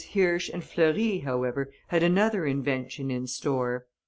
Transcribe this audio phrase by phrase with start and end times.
[0.13, 3.85] Hirsch and Fleury, however, had another invention in store.